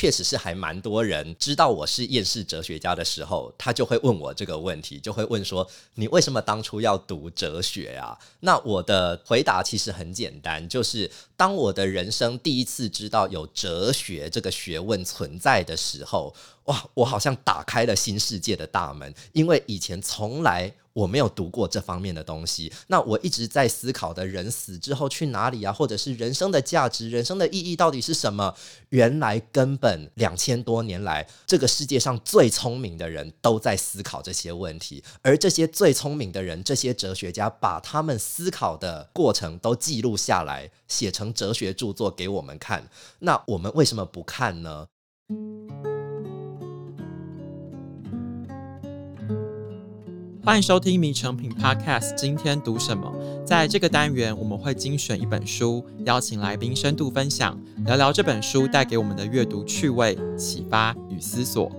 [0.00, 20.72] 确实是还蛮多人知道我是厌世哲学家的时候，他就会问我这个问题，就会问说：“你为什么当初要读哲学啊？”那我的回答其实很简单，就是当我的人生第一次知道有哲学这个学问存在的时候，哇，我好像打开了新世界的大门，因为以前从来。
[20.92, 25.72] 我没有读过这方面的东西，那我一直在思考的人死之后去哪里啊？
[25.72, 28.54] 或者是人生的价值、人生的意义到底是什么？
[28.88, 42.88] 原来根本两千多年来，这个世界上最聪明的人都在思考这些问题，而这些最聪明的人，这些哲学家把他们思考的过程都记录下来，写成哲学著作给我们看。
[43.20, 44.88] 那我们为什么不看呢？
[50.50, 53.08] 欢迎收听《迷成品 Podcast》，今天读什么？
[53.46, 61.70] 在这个单元，我们会精选一本书，邀请来宾深度分享，聊聊这本书带给我们的阅读趣味、启发与思索。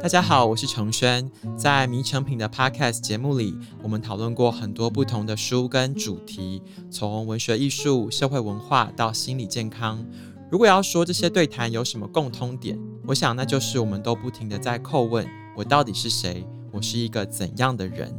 [0.00, 1.28] 大家好，我是承轩。
[1.56, 10.06] 在《迷成品》的 Podcast 节目里，我们讨论过很多不同的书跟主题，从文学艺术、社会文化到心理健康。
[10.48, 16.46] 如果要说这些对谈有什么共通点，我想那就是我们都不停地在叩问：我到底是谁？
[16.72, 18.14] 我是一个怎样的人？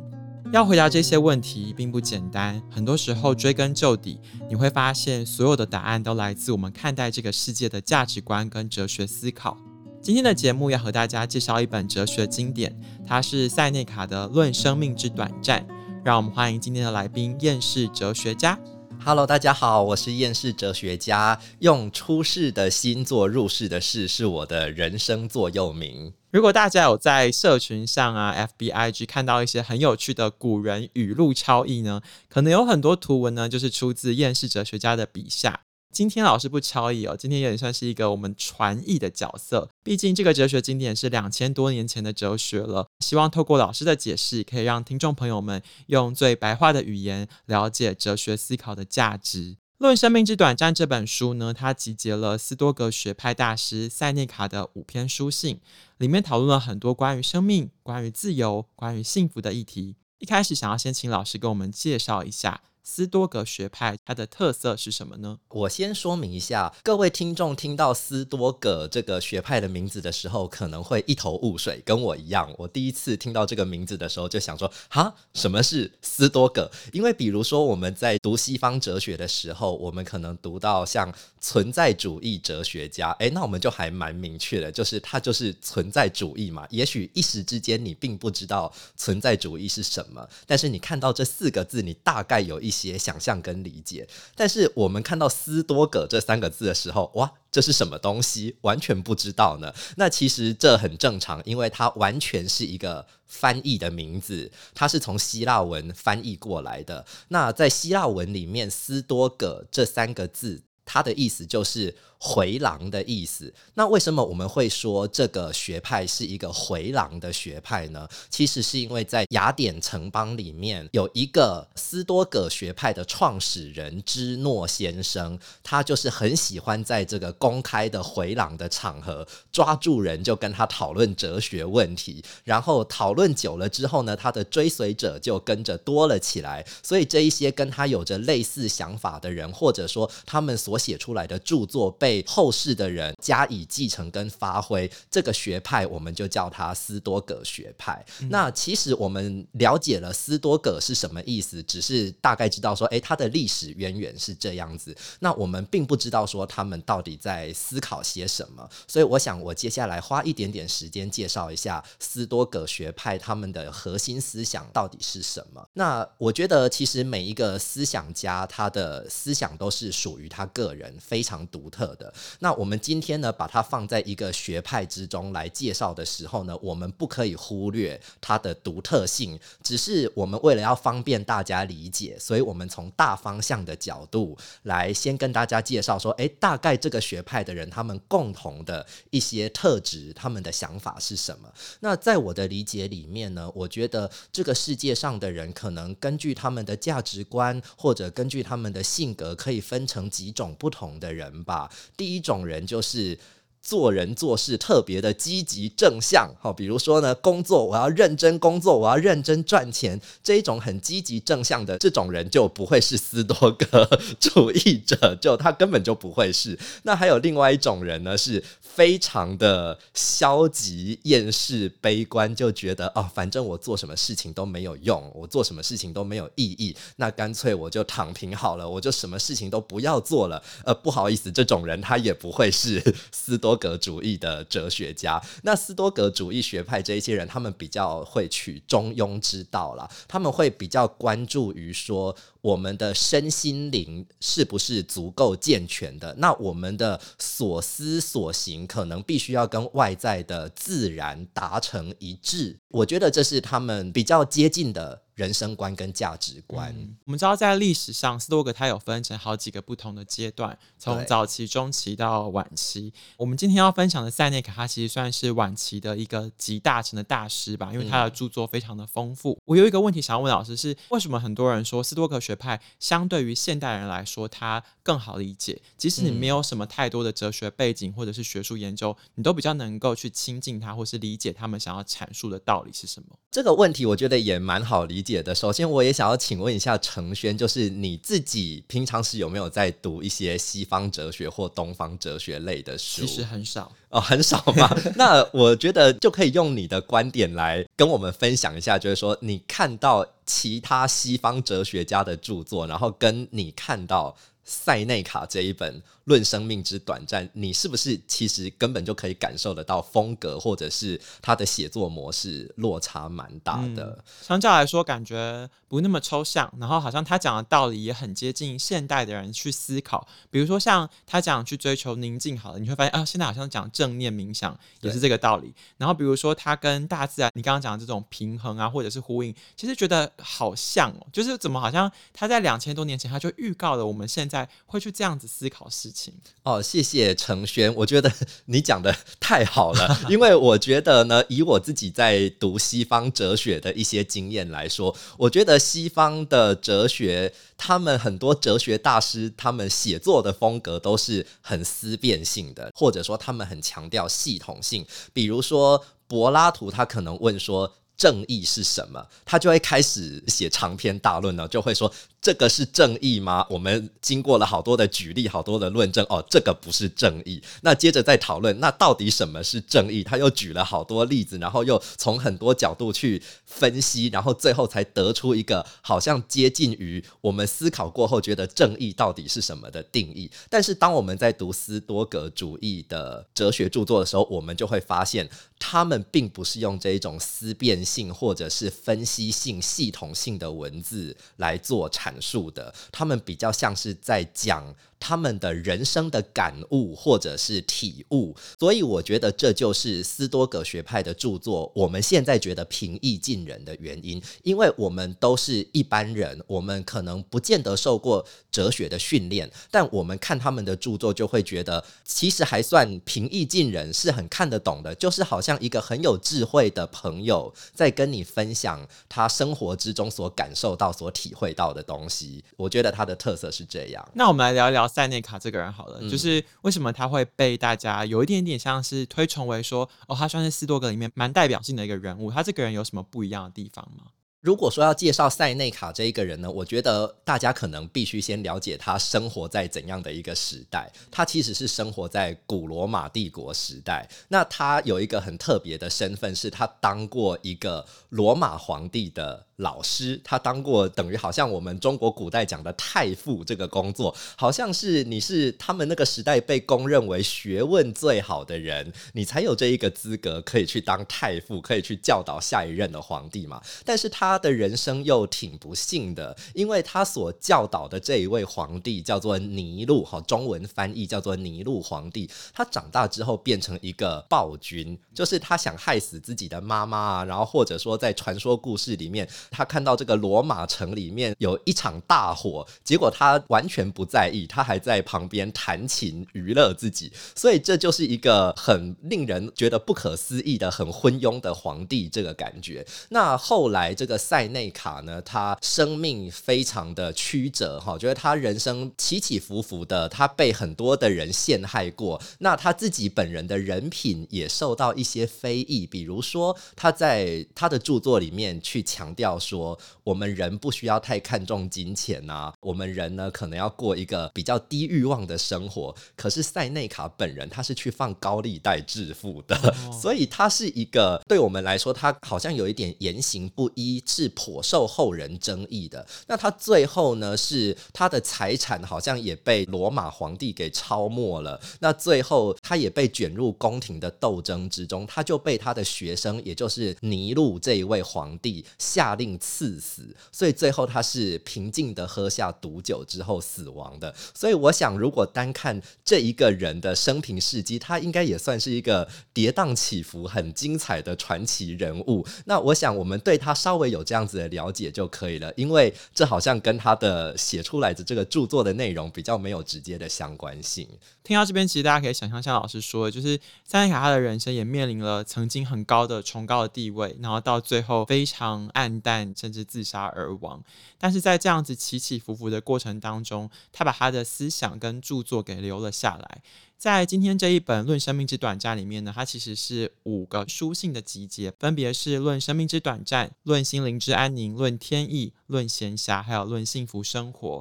[0.52, 2.62] 要回答这些问题并不简单。
[2.70, 9.58] 很多时候追根究底，你会发现所有的答案都来自我们看待这个世界的价值观跟哲学思考。
[10.02, 15.62] 今天的节目要和大家介绍一本哲学经典，它是塞内卡的《论生命之短暂》。
[16.04, 18.60] 让我们欢迎今天的来宾——厌世哲学家。
[19.06, 21.40] Hello，大家好，我是厌世哲学家。
[21.60, 26.12] 用出世的心做入世的事，是我的人生座右铭。
[26.32, 35.60] 如果大家有在社群上啊，FBIG 看到一些很有趣的古人语录超译呢，可能有很多图文呢，就是出自厌世哲学家的笔下。
[35.92, 39.70] 今天老师不超译哦，今天也算是一个我们传译的角色。
[39.84, 49.52] 毕竟这个哲学经典是两千多年前的哲学了，希望透过老师的解释，可以让听众朋友们用最白话的语言了解哲学思考的价值。
[49.82, 55.60] 《论生命之短暂》这本书呢，它集结了斯多格学派大师塞内卡的五篇书信，
[55.98, 59.96] 里面讨论了很多关于生命、关于自由、关于幸福的议题。
[60.20, 62.62] 一开始想要先请老师给我们介绍一下。
[62.84, 65.38] 斯多葛学派它的特色是什么呢？
[65.50, 72.52] 我先说明一下，各位听众听到斯多葛这个学派的名字的时候，可能会一头雾水，跟我一样。
[72.58, 76.72] 我第一次听到这个名字的时候，就想说：哈，什么是斯多葛？
[76.92, 86.66] 因为比如说我们在读西方哲学的时候，我们可能读到像存在主义哲学家，诶，那我们就还蛮明确的，就是他就是存在主义嘛。
[86.72, 92.71] 也许一时之间你并不知道存在主义是什么，但是你看到这四个字，你大概有一。
[92.72, 98.56] 一些想象跟理解，但是我们看到斯多葛这三个字的时候，哇，这是什么东西？
[98.62, 99.74] 完全不知道呢。
[99.98, 107.06] 那其实这很正常，因为它完全是一个翻译的名字，它是从希腊文翻译过来的。
[107.28, 111.94] 那在希腊文里面，斯多葛这三个字，它的意思就是。
[112.24, 113.52] 回廊的意思。
[113.74, 118.08] 那为什么我们会说这个学派是一个回廊的学派呢？
[118.30, 132.24] 其实是因为在雅典城邦里面有一个斯多葛学派的创始人芝诺先生，他就是很喜欢在这个公开的回廊的场合抓住人，就跟他讨论哲学问题。
[132.44, 136.64] 然后讨论久了之后呢，他的追随者就跟着多了起来。
[136.84, 148.06] 所以这一些跟他有着类似想法的人，或者说他们所写出来的著作被被后世的人加以继承跟发挥，这个学派我们就叫它斯多葛学派。
[148.20, 148.28] 嗯。
[148.30, 154.94] 那其实我们了解了斯多葛是什么意思，只是大概知道说，诶，它的历史渊源是这样子。
[155.20, 158.70] 那我们并不知道说他们到底在思考些什么。
[158.86, 165.66] 所以我想，我接下来花一点点时间介绍一下斯多葛学派他们的核心思想到底是什么。
[165.76, 172.01] 那我觉得，其实每一个思想家他的思想都是属于他个人，非常独特的。
[172.40, 179.38] 那我们今天呢，把它放在一个学派之中来介绍的时候呢，我们不可以忽略它的独特性。
[179.62, 191.52] 只是我们为了要方便大家理解，所以我们从大方向的角度来先跟大家介绍说，诶，大概这个学派的人他们共同的一些特质，他们的想法是什么？
[191.82, 201.70] 那在我的理解里面呢，我觉得这个世界上的人可能根据他们的价值观或者根据他们的性格，可以分成几种不同的人吧。
[201.96, 203.18] 第一种人就是
[203.62, 213.88] 做人做事特别的积极正向，好，比如说呢，工作我要认真工作，我要认真赚钱，这一种很积极正向的这种人就不会是斯多葛
[214.20, 216.58] 主义者，就他根本就不会是。
[216.84, 230.42] 那还有另外一种人呢，是非常的消极、厌世、悲观，就觉得哦，反正我做什么事情都没有用，我做什么事情都没有意义，那干脆我就躺平好了，我就什么事情都不要做了。
[230.66, 232.82] 呃，不好意思，这种人他也不会是
[233.12, 233.51] 斯多。
[233.52, 246.16] 多格主义的哲学家，那斯多格主义学派这一些人，他们比较会取中庸之道啦，他们会比较关注于说，我们的身心灵是不是足够健全的？
[246.18, 252.58] 那我们的所思所行，可能必须要跟外在的自然达成一致。
[252.70, 255.02] 我觉得这是他们比较接近的。
[255.22, 262.92] 人生观跟价值观，嗯，我们知道在历史上，斯多葛他有分成好几个不同的阶段，从早期、中期到晚期。
[263.18, 269.34] 我们今天要分享的塞内卡，他其实算是晚期的一个集大成的大师吧，因为他的著作非常的丰富。
[269.34, 275.62] 嗯、我有一个问题想要问老师是：为什么很多人说斯多葛学派相对于现代人来说，他更好理解？
[275.78, 283.16] 即使你没有什么太多的哲学背景或者是学术研究，你都比较能够去亲近他，或是理解他们想要阐述的道理是什么？
[283.30, 293.02] 这个问题我觉得也蛮好理解的，首先，我也想要请问一下程轩，就是你自己平常时有没有在读一些西方哲学或东方哲学类的书？
[293.02, 294.70] 其实很少哦，很少吗？
[294.96, 305.82] 那我觉得就可以用你的观点来跟我们分享一下，就是说你看到其他西方哲学家的著作，然后跟你看到塞内卡这一本。
[306.06, 313.96] 论生命之短暂，你是不是其实根本就可以感受得到风格或者是他的写作模式落差蛮大的？
[314.00, 320.06] 嗯，相较来说，感觉不那么抽象，然后好像他讲的道理也很接近现代的人去思考。
[320.32, 325.54] 比如说像他讲去追求宁静，好了，你会发现啊，现在好像讲正念冥想也是这个道理。
[325.78, 336.14] 然后比如说他跟大自然，你刚刚讲的这种平衡啊，或者是呼应，其实觉得好像哦，就是怎么好像他在两千多年前他就预告了我们现在会去这样子思考事情。
[336.44, 338.10] 哦，谢谢承轩，我觉得
[338.46, 359.06] 你讲的太好了，因为我觉得呢，以我自己在读西方哲学的一些经验来说，我觉得西方的哲学，他们很多哲学大师，他们写作的风格都是很思辨性的，或者说他们很强调系统性，比如说柏拉图，他可能问说，正义是什么？
[359.26, 361.92] 他就会开始写长篇大论呢，就会说。
[362.22, 363.44] 这个是正义吗？
[363.50, 367.42] 我们经过了好多的举例，好多的论证，哦，这个不是正义。
[367.62, 370.04] 那接着再讨论，那到底什么是正义？
[370.04, 380.30] 他又举了好多例子，然后又从很多角度去分析，然后最后才得出一个好像接近于我们思考过后觉得正义到底是什么的定义。
[380.48, 392.22] 但是当我们在读斯多格主义的哲学著作的时候，我们就会发现，他们并不是用这一种思辨性或者是分析性、系统性的文字来做阐阐。
[392.22, 394.64] 述的，他们比较像是在讲
[395.02, 422.44] 他们的人生的感悟或者是体悟，所以我觉得这就是斯多葛学派的著作，我们现在觉得平易近人的原因，因为我们都是一般人，我们可能不见得受过哲学的训练，但我们看他们的著作就会觉得，其实还算平易近人，是很看得懂的，就是好像一个很有智慧的朋友在跟你分享他生活之中所感受到、所体会到的东西。
[422.56, 424.08] 我觉得他的特色是这样。
[424.14, 424.91] 那我们来聊聊。
[424.92, 432.30] 塞内卡这个人好了，就是为什么他会被大家有一点点像是推崇为说，哦，他算是斯多格里面蛮代表性的一个人物。
[432.30, 434.12] 他这个人有什么不一样的地方吗？
[434.42, 440.92] 如果说要介绍塞内卡这一个人呢，我觉得大家可能必须先了解他生活在怎样的一个时代。
[441.12, 444.10] 他其实是生活在古罗马帝国时代。
[444.30, 449.46] 那他有一个很特别的身份，是他当过一个罗马皇帝的。
[449.62, 463.62] 老师，他当过等于好像我们中国古代讲的太傅这个工作，好像是你是他们那个时代被公认为学问最好的人，你才有这一个资格可以去当太傅，可以去教导下一任的皇帝嘛。
[463.86, 472.28] 但是他的人生又挺不幸的，因为他所教导的这一位皇帝叫做尼禄，哈，中文翻译叫做尼禄皇帝。
[472.52, 479.30] 他长大之后变成一个暴君，就是他想害死自己的妈妈，然后或者说在传说故事里面。
[479.52, 492.86] 他看到这个罗马城里面有一场大火，结果他完全不在意，他还在旁边弹琴娱乐自己，所以这就是一个很令人觉得不可思议的、很昏庸的皇帝这个感觉。
[493.10, 515.96] 那后来这个塞内卡呢，他生命非常的曲折哈，觉得他人生起起伏伏的，他被很多的人陷害过，那他自己本人的人品也受到一些非议，比如说他在他的著作里面去强调说，我们人不需要太看重金钱啊，我们人呢可能要过一个比较低欲望的生活。
[516.16, 519.56] 可是塞内卡本人他是去放高利贷致富的，
[520.02, 526.06] 所以他是一个对我们来说，他好像有一点言行不一，是颇受后人争议的。
[526.28, 531.60] 那他最后呢，是他的财产好像也被罗马皇帝给抄没了。
[531.80, 540.04] 那最后他也被卷入宫廷的斗争之中，他就被他的学生，也就是尼禄这一位皇帝下令赐死。
[540.32, 544.14] 所以最后他是平静的喝下毒酒之后死亡的。
[544.34, 552.26] 所以我想，如果单看这一个人的生平事迹，他应该也算是一个跌宕起伏、很精彩的传奇人物。
[552.46, 560.88] 那我想，我们对他稍微有这样子的了解就可以了，因为这好像跟他的写出来的这个著作的内容比较没有直接的相关性。
[561.24, 570.64] 听到这边，其实大家可以想象，像老师说的，就是塞内卡他的人生也面临了曾经很高的崇高的地位，然后到最后非常暗淡，甚至自杀而亡。
[570.98, 576.42] 但是在这样子起起伏伏的过程当中，他把他的思想跟著作给留了下来。
[576.78, 587.60] 在今天这一本《论生命之短暂》里面呢，它其实是五个书信的集结，分别是《论生命之短暂》、《论心灵之安宁》、《论天意》、《论闲暇》，还有《论幸福生活》。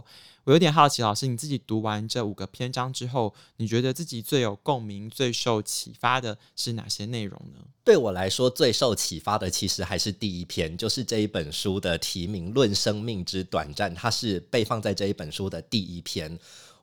[0.50, 7.60] 我有点好奇，老师你自己读完这五个篇章之后，你觉得自己最有共鸣、最受启发的是哪些内容呢？
[7.84, 16.36] 对我来说，最受启发的其实还是第一篇，就是这一本书的题名《论生命之短暂》，它是被放在这一本书的第一篇。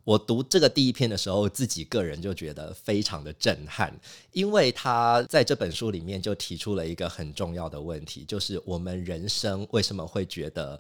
[0.06, 3.94] 我读这个第一篇的时候，自己个人就觉得非常的震撼，
[4.32, 10.80] 因为他在这本书里面就提出了一个很重要的问题，就是我们人生为什么会觉得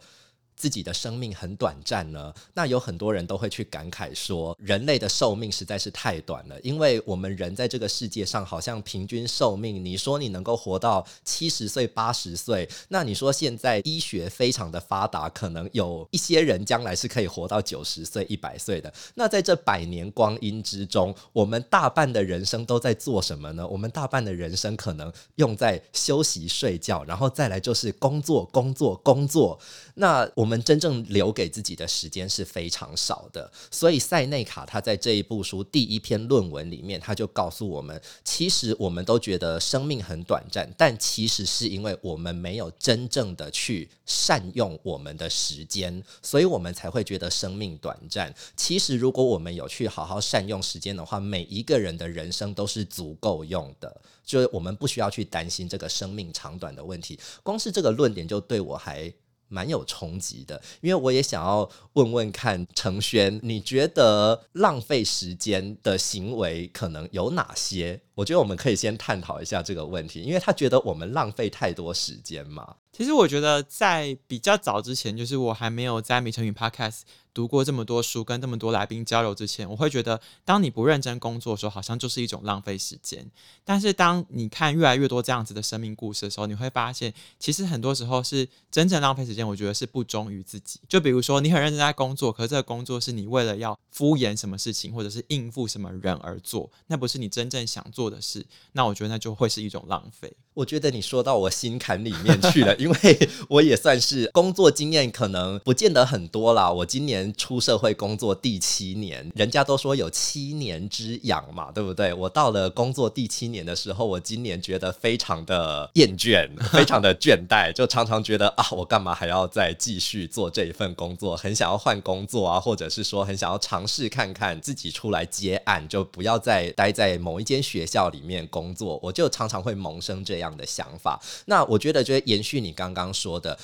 [0.58, 2.34] 自己的生命很短暂呢？
[2.56, 18.92] 那有很多人都会去感慨说，人类的寿命实在是太短了，因为我们人在这个世界上好像平均寿命，你说你能够活到七十岁、八十岁，那你说现在医学非常的发达，可能有一些人将来是可以活到九十岁、一百岁的。
[19.14, 23.68] 那在这百年光阴之中，我们大半的人生都在做什么呢？
[23.68, 29.60] 我们大半的人生可能用在休息、睡觉，然后再来就是工作、工作、工作。
[29.94, 30.47] 那我。
[30.48, 48.34] 我们真正留给自己的时间是非常少的，所以塞内卡他在这一部书第一篇论文里面，他就告诉我们，其实我们都觉得生命很短暂，但其实是因为我们没有真正的去善用我们的时间，所以我们才会觉得生命短暂。
[48.56, 57.20] 其实如果我们有去好好善用时间的话，每一个人的人生都是足够用的，就是我们不需要去担心这个生命长短的问题。
[57.44, 59.14] 光是这个论点就对我还。
[59.48, 68.02] 蛮有冲击的，因为我也想要问问看程轩，你觉得浪费时间的行为可能有哪些？
[68.18, 72.78] 我觉得我们可以先探讨一下这个问题，因为他觉得我们浪费太多时间嘛。
[72.92, 83.30] 其实我觉得在比较早之前，就是我还没有在米成语 Podcast 读过这么多书，跟这么多来宾交流之前，我会觉得，当你不认真工作的时候，好像就是一种浪费时间。
[83.64, 89.48] 但是当你看越来越多这样子的生命故事的时候，你会发现，其实很多时候是真正浪费时间。
[89.48, 90.80] 我觉得是不忠于自己。
[90.90, 98.46] 就比如说，你很认真在工作，可是这个工作是你为了要敷衍什么事情，或者是应付什么人而做，那不是你真正想做的事。
[98.74, 100.36] 那我觉得那就会是一种浪费。
[100.58, 106.72] 我觉得你说到我心坎里面去了， 因为我也算是工作经验可能不见得很多啦。
[106.72, 112.12] 我今年出社会工作第七年，人家都说有七年之痒嘛，对不对？
[112.12, 121.38] 我到了工作第七年的时候，我今年觉得非常的厌倦，非常的倦怠，就常常觉得啊，我干嘛还要再继续做这一份工作？
[121.38, 129.00] 很想要换工作啊，或者是说很想要尝试看看自己出来接案，就不要再待在某一间学校里面工作。
[129.04, 130.47] 我就常常会萌生这样。
[130.48, 133.58] 样的想法，那我觉得就延续你刚刚说的。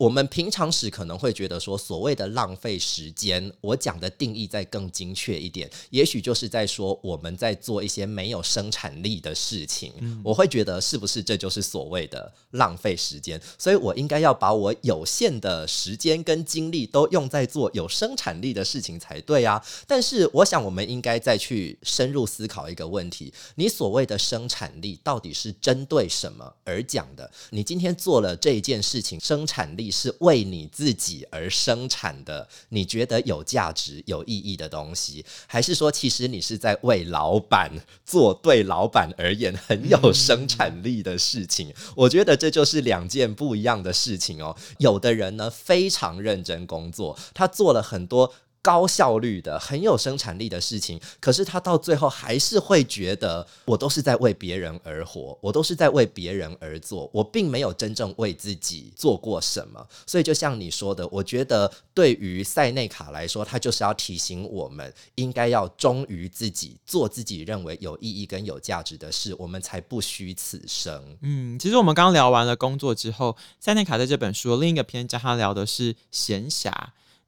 [0.00, 9.92] 我们平常时可能会觉得说，所谓的浪费时间，我讲的定义再更精确一点，也许就是在说我们在做一些没有生产力的事情。
[10.24, 13.38] 我会觉得是不是这就是所谓的浪费时间？
[13.58, 19.62] 所以我应该要把我有限的时间跟精力都用在做有生产力的事情才对啊。
[19.86, 27.30] 但是我想，我们应该再去深入思考一个问题：你所谓的生产力到底是针对什么而讲的？
[27.50, 29.89] 你今天做了这一件事情，生产力。
[29.90, 37.70] 是为你自己而生产的，你觉得有价值、有意义的东西，还是说其实你是在为老板
[38.04, 41.72] 做对老板而言很有生产力的事情？
[41.96, 44.56] 我觉得这就是两件不一样的事情哦。
[44.78, 48.32] 有的人呢非常认真工作，他做了很多。
[48.62, 59.86] 高效率的、很有生产力的事情，可是他到最后还是会觉得，我都是在为别人而活，我都是在为别人而做，我并没有真正为自己做过什么。
[60.06, 71.16] 所以，就像你说的，我觉得对于塞内卡来说，他就是要提醒我们，应该要忠于自己，做自己认为有意义跟有价值的事，我们才不虚此生。
[71.22, 76.70] 嗯，其实我们刚聊完了工作之后，塞内卡在这本书的另一个篇章，他聊的是闲暇。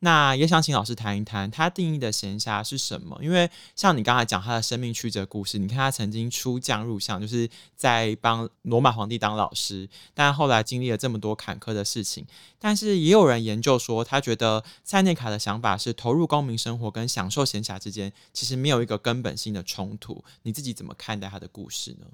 [0.05, 3.17] 那也想请老师谈一谈他定义的闲暇是什么？
[3.23, 12.27] 因为像你刚才讲他的生命曲折故事，你看他曾经出将入相，就是在帮罗马皇帝当老师，但后来经历了这么多坎坷的事情。
[12.59, 20.25] 但是也有人研究说，他觉得塞内卡的想法是投入公民生活跟享受闲暇之间其实没有一个根本性的冲突。
[20.43, 22.07] 你自己怎么看待他的故事呢？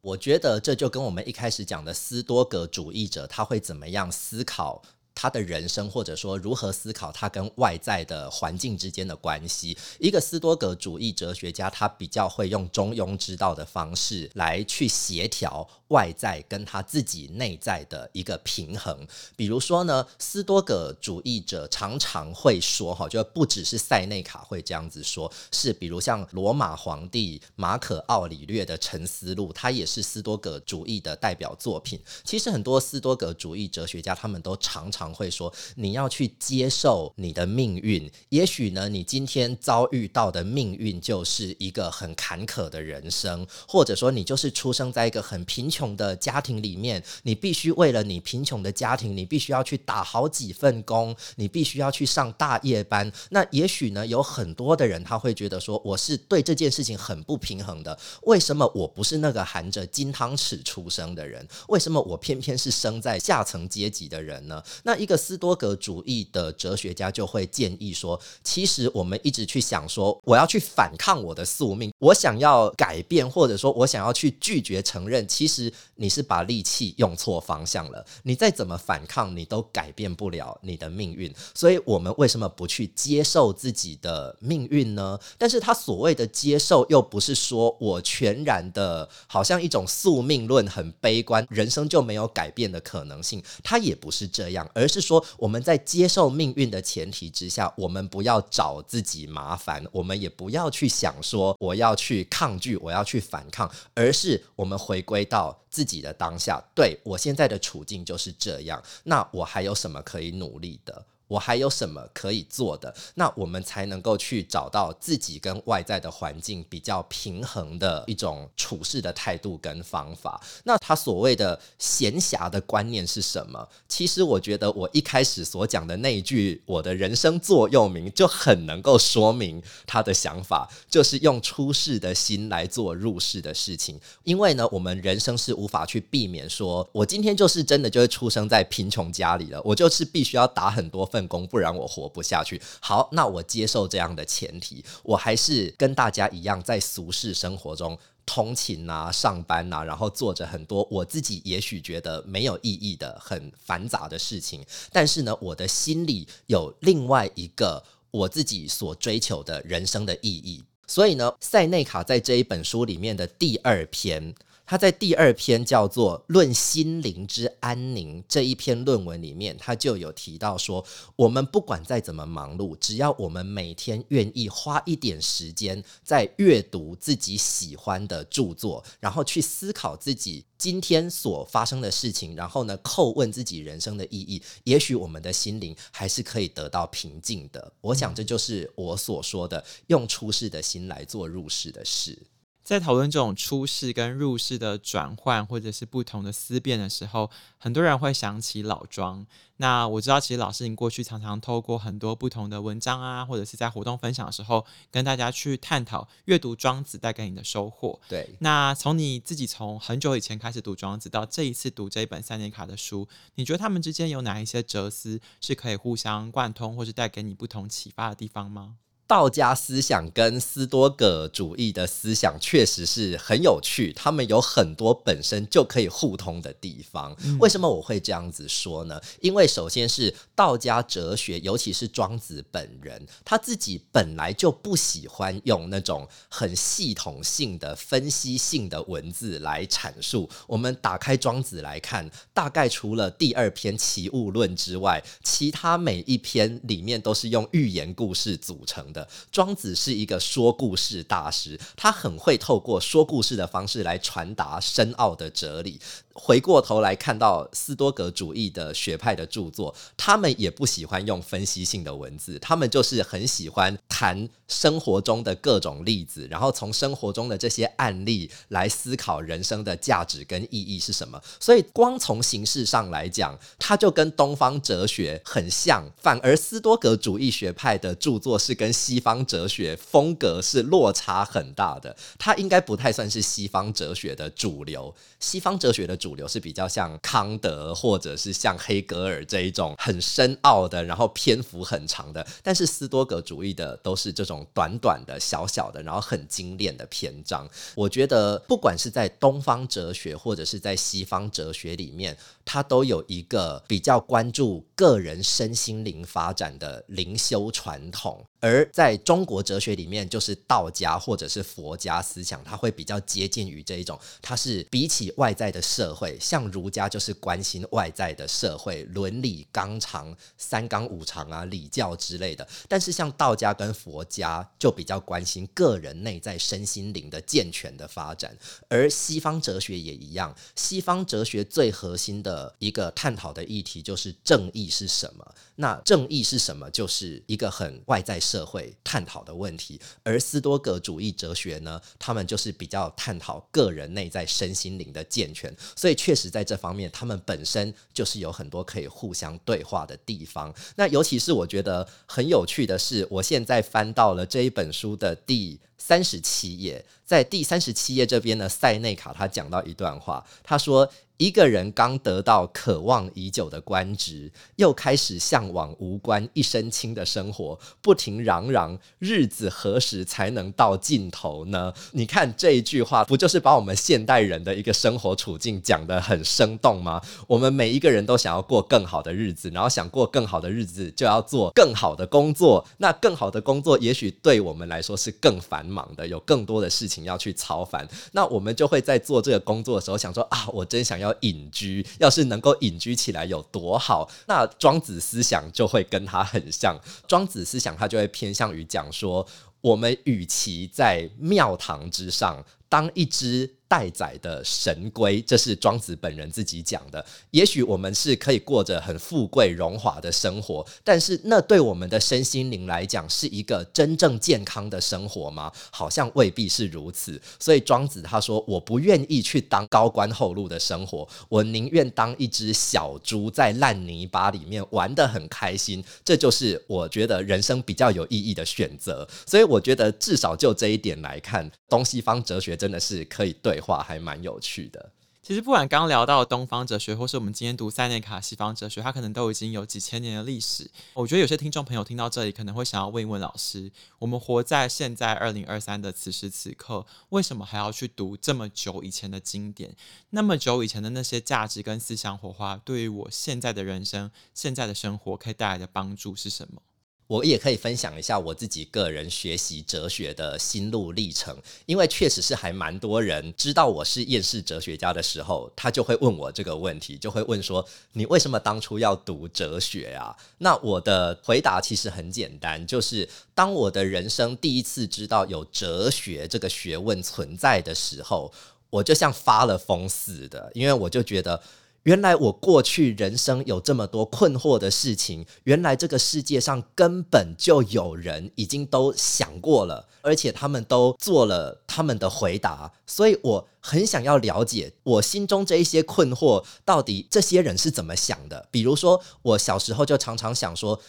[0.00, 4.82] 我觉得这就跟我们一开始讲的斯多葛主义者他会怎么样思考。
[5.16, 19.06] 他的人生，或者说如何思考他跟外在的环境之间的关系，一个斯多葛主义哲学家，他比较会用中庸之道的方式来去协调外在跟他自己内在的一个平衡。
[19.34, 31.98] 比如说呢，斯多葛主义者常常会说，哈，就不只是塞内卡会这样子说，是比如像罗马皇帝马可奥里略的《沉思录》，他也是斯多葛主义的代表作品。
[32.22, 38.10] 其实很多斯多葛主义哲学家，他们都常常会说，你要去接受你的命运。
[38.28, 53.10] 也许呢，你今天遭遇到的命运就是一个很坎坷的人生，或者说你就是出生在一个很贫穷的家庭里面，你必须为了你贫穷的家庭，你必须要去打好几份工，你必须要去上大夜班。
[53.30, 57.98] 那也许呢，有很多的人他会觉得说，我是对这件事情很不平衡的。
[58.22, 61.46] 为什么我不是那个含着金汤匙出生的人？
[61.68, 64.62] 为什么我偏偏是生在下层阶级的人呢？
[64.82, 78.04] 那一个斯多格主义的哲学家就会建议说，其实我们一直去想说，我要去反抗我的宿命，我想要改变，或者说我想要去拒绝承认，其实你是把力气用错方向了。
[78.22, 81.32] 你再怎么反抗，你都改变不了你的命运。
[81.54, 85.18] 所以，我们为什么不去接受自己的命运呢？
[85.38, 93.42] 但是他所谓的接受，又不是说我全然的，好像一种宿命论，很悲观，人生就没有改变的可能性。
[93.62, 106.62] 他也不是这样，而而是说我们在接受命运的前提之下，我们不要找自己麻烦，我们也不要去想说我要去抗拒，我要去反抗，而是我们回归到自己的当下。
[106.72, 111.04] 对，我现在的处境就是这样，那我还有什么可以努力的？
[111.28, 112.94] 我还有什么可以做的？
[113.14, 120.40] 那我们才能够去找到自己跟外在的环境比较平衡的一种处事的态度跟方法。
[120.64, 123.68] 那他所谓的闲暇的观念是什么？
[123.88, 133.98] 其实我觉得我一开始所讲的那一句“我的人生座右铭”就很能够说明他的想法，就是用出世的心来做入世的事情。
[134.22, 141.04] 因为呢，我们人生是无法去避免说，我今天就是真的就是出生在贫穷家里了，我就是必须要打很多。
[141.16, 142.60] 份工，不然我活不下去。
[142.80, 154.62] 好，那我接受这样的前提，我还是跟大家一样，在俗世生活中通勤啊、上班啊，然后做着很多我自己也许觉得没有意义的、很繁杂的事情。
[154.92, 160.62] 但是呢，我的心里有另外一个我自己所追求的人生的意义。
[160.86, 164.34] 所以呢，塞内卡在这一本书里面的第二篇。
[164.66, 187.72] 他在第二篇叫做《论心灵之安宁》这一篇论文里面，他就有提到说，我们不管再怎么忙碌，只要我们每天愿意花一点时间在阅读自己喜欢的著作，然后去思考自己今天所发生的事情，然后呢，叩问自己人生的意义，也许我们的心灵还是可以得到平静的。
[187.80, 192.18] 我想这就是我所说的，用出世的心来做入世的事。
[192.66, 199.24] 在讨论这种出世跟入世的转换，或者是不同的思辨的时候，很多人会想起老庄。
[199.58, 208.00] 那我知道，其实老师您过去常常透过很多不同的文章啊，或者是在活动分享的时候，跟大家去探讨阅读庄子带给你的收获。
[208.08, 208.28] 对。
[208.40, 218.74] 那从你自己从很久以前开始读庄子，到这一次读这一本三年卡的书，你觉得他们之间有哪一些哲思是可以互相贯通，或是带给你不同启发的地方吗？
[219.06, 227.16] 道家思想跟斯多葛主义的思想确实是很有趣，他们有很多本身就可以互通的地方。
[227.38, 229.00] 为什么我会这样子说呢？
[229.20, 240.28] 因为首先是道家哲学，尤其是庄子本人，他自己本来就不喜欢用那种很系统性的、分析性的文字来阐述。
[240.48, 248.92] 我们打开庄子来看，大概除了第二篇《齐物论》之外，其他每一篇里面都是用寓言故事组成
[249.32, 255.80] 庄子是一个说故事大师，他很会透过说故事的方式来传达深奥的哲理。
[256.16, 271.20] 回过头来看到斯多格主义的学派的著作，他们也不喜欢用分析性的文字，他们就是很喜欢谈生活中的各种例子，然后从生活中的这些案例来思考人生的价值跟意义是什么。
[271.38, 284.94] 所以，光从形式上来讲，它就跟东方哲学很像，反而斯多格主义学派的著作是跟西方哲学风格是落差很大的，它应该不太算是西方哲学的主流。
[285.18, 292.24] 西方哲学的主主流是比较像康德，或者是像黑格尔这一种很深奥的，然后篇幅很长的。
[292.44, 297.48] 但是斯多葛主义的都是这种短短的、小小的，然后很精炼的篇章。
[297.74, 302.16] 我觉得不管是在东方哲学，或者是在西方哲学里面，
[302.46, 308.24] 它都有一个比较关注个人身心灵发展的灵修传统。
[308.38, 322.46] 而在中国哲学里面，就是道家或者是佛家思想，它会比较接近于这一种，它是比起外在的社会，像儒家就是关心外在的社会伦理纲常、三纲五常啊、礼教之类的。
[322.68, 328.36] 但是像道家跟佛家就比较关心个人内在身心灵的健全的发展。
[328.68, 335.34] 而西方哲学也一样，西方哲学最核心的一个探讨的议题就是正义是什么。
[335.58, 336.70] 那正义是什么？
[336.70, 339.80] 就是一个很外在社会探讨的问题。
[340.02, 345.54] 而斯多葛主义哲学呢，他们就是比较探讨个人内在身心灵的健全。
[345.74, 350.54] 所以确实在这方面，他们本身就是有很多可以互相对话的地方。
[350.76, 360.86] 那尤其是我觉得很有趣的是，我现在翻到了这一本书的第三十七页，在第三十七页这边呢，塞内卡他讲到一段话，他说。
[361.18, 371.72] 一个人刚得到渴望已久的官职，又开始向往无官一身轻的生活，不停嚷嚷：日子何时才能到尽头呢？
[371.92, 377.00] 你看这一句话，不就是把我们现代人的一个生活处境讲得很生动吗？
[377.26, 382.62] 我们每一个人都想要过更好的日子，然后想过更好的日子，就要做更好的工作。
[382.76, 387.88] 那更好的工作，也许对我们来说是更繁忙的，有更多的事情要去操烦。
[388.12, 391.05] 那我们就会在做这个工作的时候，想说啊，我真想要。
[391.06, 394.08] 要隐居，要是能够隐居起来有多好？
[394.26, 396.78] 那庄子思想就会跟他很像。
[397.06, 399.26] 庄子思想他就会偏向于讲说，
[399.60, 403.56] 我们与其在庙堂之上当一只。
[403.68, 407.04] 待宰的神龟，这是庄子本人自己讲的。
[407.32, 415.52] 也许我们是可以过着很富贵荣华的生活，但是那对我们的身心灵来讲，是一个真正健康的生活吗？
[415.72, 417.20] 好像未必是如此。
[417.40, 425.84] 所以庄子他说：“我不愿意去当高官厚禄的生活，我宁愿当一只小猪，在烂泥巴里面玩得很开心。
[426.04, 429.06] 这就是我觉得人生比较有意义的选择。
[429.26, 434.92] 所以我觉得至少就这一点来看，东西方哲学真的是可以对。”话还蛮有趣的。
[435.22, 440.70] 其实不管刚聊到东方哲学，或是我们今天读塞内卡西方哲学，它可能都已经有几千年的历史。
[440.94, 449.74] 我觉得有些听众朋友听到这里，可能会想要问一问老师：我们活在现在二零二三的此时此刻，为什么还要去读这么久以前的经典？
[450.10, 456.62] 那么久以前的那些价值跟思想火花，对于我现在的人生、现在的生活，可以带来的帮助是什么？
[457.08, 467.64] 我也可以分享一下我自己个人学习哲学的心路历程，因为确实是还蛮多人知道我是厌世哲学家的时候，他就会问我这个问题，就会问说
[467.94, 478.32] ：“你为什么当初要读哲学啊？”那我的回答其实很简单，就是当我的人生第一次知道有哲学这个学问存在的时候，
[478.70, 481.40] 我就像发了疯似的，因为我就觉得。
[481.86, 498.48] 原来我过去人生有这么多困惑的事情，原来这个世界上根本就有人已经都想过了，而且他们都做了他们的回答，所以我很想要了解我心中这一些困惑，到底这些人是怎么想的。
[498.50, 500.80] 比如说，我小时候就常常想说，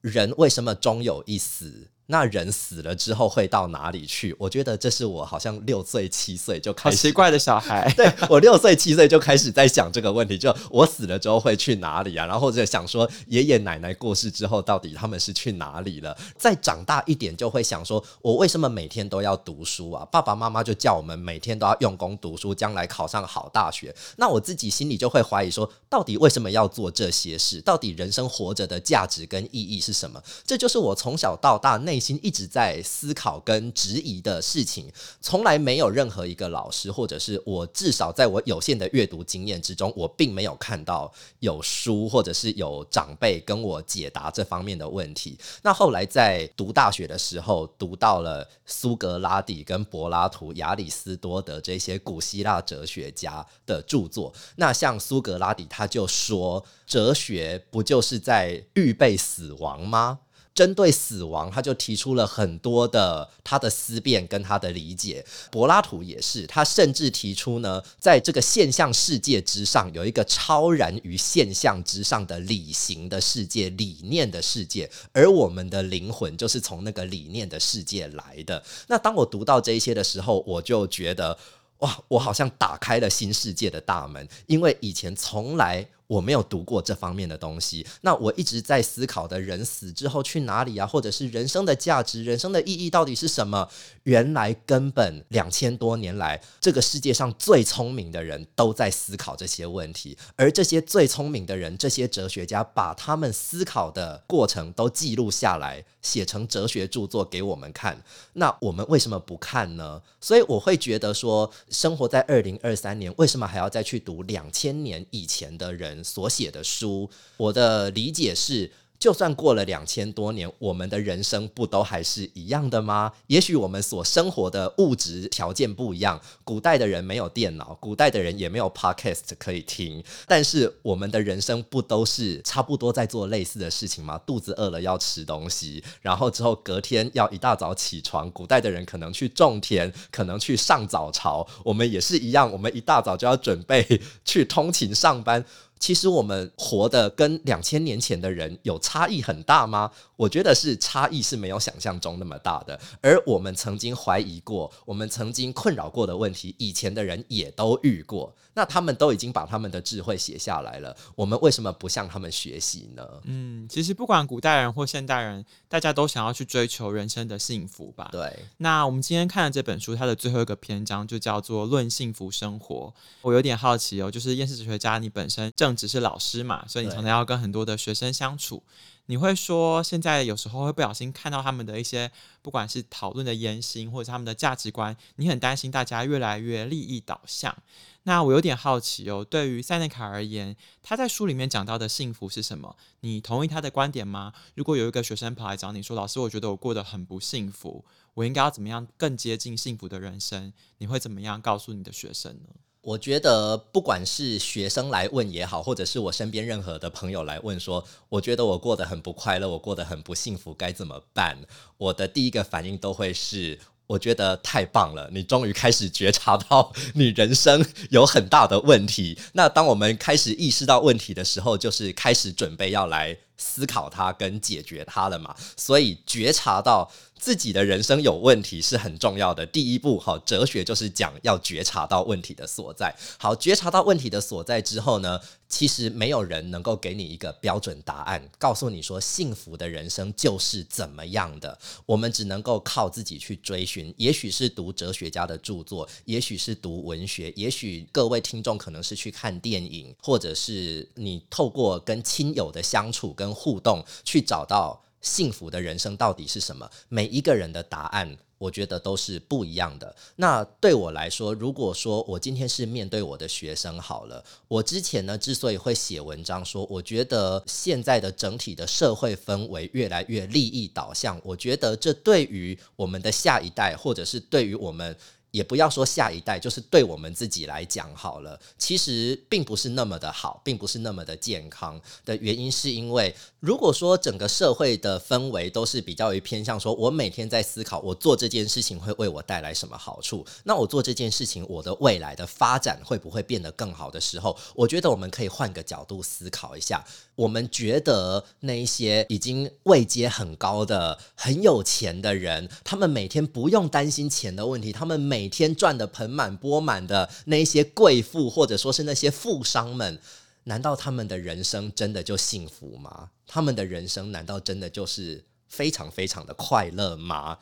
[0.00, 1.86] 人为什么终有一死？
[2.10, 4.34] 那人死了之后会到哪里去？
[4.36, 7.90] 我觉得这是我好像六岁七岁就开始奇怪的小孩。
[7.96, 12.26] 对，我六岁七岁就开始在想这个问题，就我死了之后会去哪里啊？
[12.26, 16.16] 然后或者想说爷爷奶奶过世之后到底他们是去哪里了？
[16.36, 20.04] 再长大一点就会想说，我为什么每天都要读书啊？
[20.10, 23.94] 爸爸妈妈就叫我们每天都要用功读书，将来考上好大学。
[24.16, 27.60] 那我自己心里就会怀疑说，到底为什么要做这些事？
[27.60, 30.20] 到底人生活着的价值跟意义是什么？
[30.44, 45.38] 这就是我从小到大内心一直在思考跟质疑的事情，从来没有任何一个老师，或者是我至少在我有限的阅读经验之中，我并没有看到有书或者是有长辈跟我解答这方面的问题。
[45.62, 54.32] 那后来在读大学的时候，读到了苏格拉底跟柏拉图、亚里斯多德这些古希腊哲学家的著作。
[54.56, 60.20] 那像苏格拉底，他就说，哲学不就是在预备死亡吗？
[60.52, 65.24] 针对死亡，他就提出了很多的他的思辨跟他的理解。
[65.50, 78.62] 柏拉图也是，他甚至提出呢，在这个现象世界之上，有一个超然于现象之上的理性的世界、理念的世界，而我们的灵魂就是从那个理念的世界来的。
[78.88, 81.38] 那当我读到这一些的时候，我就觉得，
[81.78, 85.88] 哇，我好像打开了新世界的大门，因为以前从来。
[86.10, 90.84] 我没有读过这方面的东西，那我一直在思考的人死之后去哪里啊？
[90.84, 93.68] 或者是人生的价值、人生的意义到底是什么？
[94.02, 108.02] 原来根本两千多年来，这个世界上最聪明的人都在思考这些问题，而这些最聪明的人，这些哲学家把他们思考的过程都记录下来，写成哲学著作给我们看。
[108.32, 110.02] 那我们为什么不看呢？
[110.20, 123.10] 所以我会觉得说，生活在二零二三年，为什么还要再去读两千年以前的人所写的书，我的理解是，就算过了两千多年，我们的人生不都还是一样的吗？
[123.28, 134.20] 也许我们所生活的物质条件不一样，古代的人没有电脑，古代的人也没有 podcast 可以听，但是我们的人生不都是差不多在做类似的事情吗？
[134.26, 138.30] 肚子饿了要吃东西，然后之后隔天要一大早起床。
[138.32, 143.82] 古代的人可能去种田，可能去上早朝，我们也是一样，我们一大早就要准备
[144.26, 145.42] 去通勤上班。
[145.80, 149.90] 其实我们活的跟两千年前的人有差异很大吗？
[150.14, 152.78] 我觉得是差异是没有想象中那么大的。
[153.00, 158.32] 而我们曾经怀疑过，我们曾经困扰过的问题，以前的人也都遇过。
[158.52, 163.08] 那他们都已经把他们的智慧写下来了，我们为什么不向他们学习呢？
[163.24, 168.08] 嗯，其实不管古代人或现代人，大家都想要去追求人生的幸福吧。
[168.12, 168.40] 对。
[168.58, 172.92] 那我们今天看的这本书，它的最后一个篇章就叫做《论幸福生活》。
[173.22, 178.62] 我有点好奇哦，就是厌世哲学家，你本身正职是老师嘛，所以你常常要跟很多的学生相处。
[179.06, 187.56] 你会说，现在有时候会不小心看到他们的一些，不管是讨论的言行，或者是他们的价值观，你很担心大家越来越利益导向。
[188.04, 192.76] 那我有点好奇哦，对于塞内卡而言，他在书里面讲到的幸福是什么？
[193.00, 194.32] 你同意他的观点吗？
[194.54, 202.48] 如果有一个学生跑来找你说：“老师，我觉得我过得很不幸福，我应该要怎么样更接近幸福的人生？”你会怎么样告诉你的学生呢？
[202.82, 211.38] 我觉得，不管是学生来问也好，或者是我身边任何的朋友来问说：“我觉得我过得很不快乐，我过得很不幸福，该怎么办？”
[211.76, 213.58] 我的第一个反应都会是。
[213.90, 219.18] 我觉得太棒了，你终于开始觉察到你人生有很大的问题。
[219.32, 225.34] 那当我们开始意识到问题的时候，就是开始准备要来思考它跟解决它了嘛。
[225.56, 226.88] 所以觉察到
[227.20, 229.44] 自己的人生有问题是很重要的。
[229.44, 232.96] 第一步，好，哲学就是讲要觉察到问题的所在。
[233.18, 241.58] 好，觉察到问题的所在之后呢，其实没有人能够给你一个标准答案，告诉你说幸福的人生就是怎么样的。
[241.84, 256.70] 我们只能够靠自己去追寻，也许是读哲学家的著作，也许是读文学，也许各位听众可能是去看电影，或者是你透过跟亲友的相处跟互动去找到幸福的人生到底是什么。
[256.88, 259.94] 每一个人的答案，我觉得都是不一样的。
[260.16, 274.96] 那对我来说，如果说我今天是面对我的学生好了，我之前呢之所以会写文章说，我觉得现在的整体的社会氛围越来越利益导向，我觉得这对于我们的下一代，或者是对于我们
[275.30, 281.80] 也不要说下一代，就是对我们自己来讲好了，其实并不是那么的好，并不是那么的健康。
[282.04, 296.84] 的原因，是因为如果说整个社会的氛围都是比较于偏向说，我每天在思考，我做这件事情会为我带来什么好处，那我做这件事情，我的未来的发展会不会变得更好的时候，我觉得我们可以换个角度思考一下，
[297.20, 309.98] 我们觉得那一些已经位阶很高的、很有钱的人，他们每天不用担心钱的问题，他们每天赚得盆满钵满的那一些贵妇，或者说是那些富商们，
[310.44, 313.10] 难道他们的人生真的就幸福吗？
[313.26, 317.36] 他们的人生难道真的就是非常非常的快乐吗？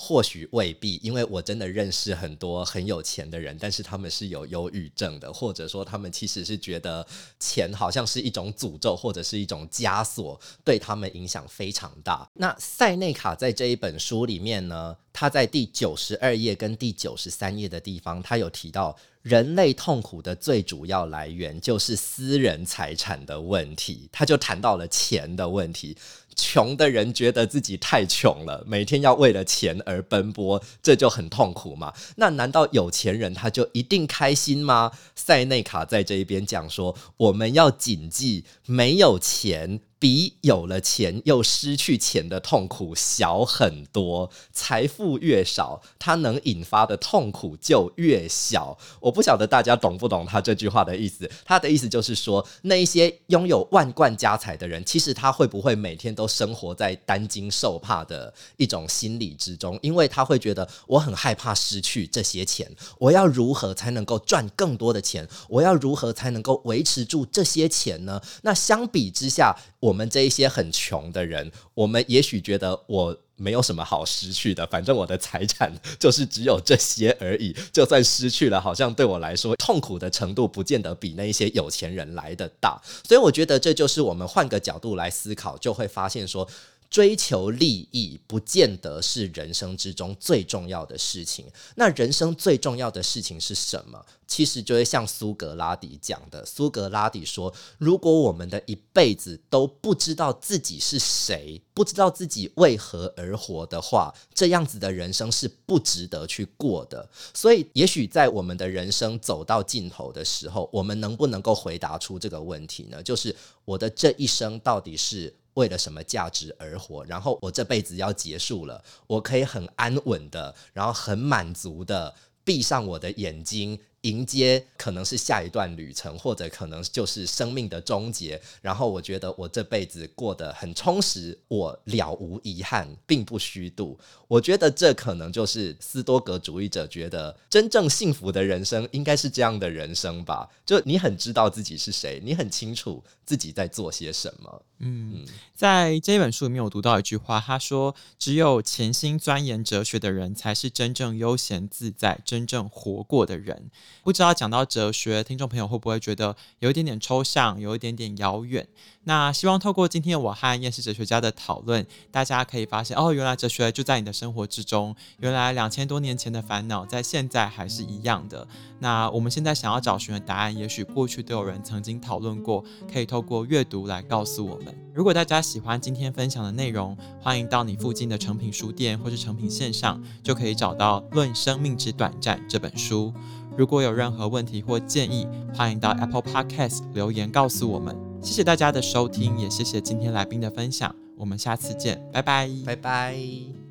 [0.00, 7.04] 或许未必，因为我真的认识很多很有钱的人，但是他们是有忧郁症的，或者说他们其实是觉得
[7.40, 12.30] 钱好像是一种诅咒，或者是一种枷锁，对他们影响非常大。
[12.34, 25.96] 那塞内卡在这一本书里面呢，他在第九十二页跟第九十三页的地方，他有提到人类痛苦的最主要来源就是私人财产的问题，他就谈到了钱的问题。
[26.40, 31.92] 穷的人觉得自己太穷了，每天要为了钱而奔波，这就很痛苦嘛？
[32.16, 34.92] 那难道有钱人他就一定开心吗？
[35.16, 39.80] 塞内卡在这一边讲说，我们要谨记，没有钱。
[39.98, 48.78] 比有了钱又失去钱的痛苦小很多，财富越少，它能引发的痛苦就越小。
[49.00, 51.28] 我不晓得大家懂不懂他这句话的意思。
[51.44, 59.78] 他的意思就是说，那一些拥有万贯家财的人，其实他会不会每天都生活在担惊受怕的一种心理之中？
[59.82, 65.26] 因为他会觉得我很害怕失去这些钱，我要如何才能够赚更多的钱？
[65.48, 68.20] 我要如何才能够维持住这些钱呢？
[68.42, 77.54] 那相比之下，我们这一些很穷的人，我们也许觉得我没有什么好失去的，反正我的财产就是只有这些而已。
[77.72, 82.80] 就算失去了，好像对我来说痛苦的程度不见得比那一些有钱人来的大。
[83.06, 86.48] 所以我觉得这就是我们换个角度来思考，就会发现说。
[86.90, 91.44] 追求利益不见得是人生之中最重要的事情。
[91.74, 94.04] 那人生最重要的事情是什么？
[94.26, 96.44] 其实就会像苏格拉底讲的。
[96.44, 113.02] 苏格拉底说：“如果我们的一辈子都不知道自己是谁，不知道自己为何而活的话，这样子的人生是不值得去过的。”所以，也许在我们的人生走到尽头的时候，我们能不能够回答出这个问题呢？
[113.02, 115.34] 就是我的这一生到底是？
[115.58, 117.04] 为了什么价值而活？
[117.04, 123.78] 然后我这辈子要结束了，我可以很安稳的，然后很满足的闭上我的眼睛。
[124.02, 128.40] 迎接可能是下一段旅程，或者可能就是生命的终结。
[128.62, 133.98] 然后我觉得我这辈子过得很充实，我了无遗憾，并不虚度。
[134.28, 140.48] 我觉得这可能就是斯多格主义者觉得真正幸福的人生应该是这样的人生吧？
[140.64, 144.62] 就你很知道自己是谁，你很清楚自己在做些什么。
[144.80, 145.24] 嗯，
[145.56, 153.70] 在这本书里面，我读到一句话，他说：“只有潜心钻研哲学的人，才是真正悠闲自在、真正活过的人。”
[154.04, 158.68] 不知道讲到哲学，听众朋友会不会觉得有一点点抽象，有一点点遥远？
[159.02, 168.46] 那希望透过今天我和厌世哲学家的讨论，大家可以发现，哦，原来哲学就在你的生活之中，原来两千多年前的烦恼在现在还是一样的。
[168.80, 174.74] 那我们现在想要找寻的答案，也许过去都有人曾经讨论过，可以透过阅读来告诉我们。
[174.92, 183.12] 如果大家喜欢今天分享的内容，欢迎到你附近的诚品书店或是诚品线上，就可以找到《论生命之短暂》这本书。
[183.56, 187.96] 如果有任何问题或建议，欢迎到 Apple Podcast 留言告诉我们。
[188.22, 190.94] 谢谢大家的收听，也谢谢今天来宾的分享。
[191.16, 193.67] 我们下次见，拜拜，拜拜。